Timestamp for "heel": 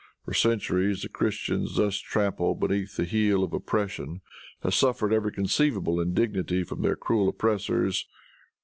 3.03-3.43